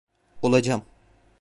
[0.41, 0.81] Olacağım.